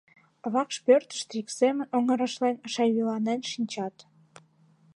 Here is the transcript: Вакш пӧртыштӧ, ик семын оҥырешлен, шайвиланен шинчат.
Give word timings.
Вакш 0.53 0.75
пӧртыштӧ, 0.85 1.33
ик 1.41 1.47
семын 1.59 1.87
оҥырешлен, 1.97 2.55
шайвиланен 2.73 3.41
шинчат. 3.51 3.95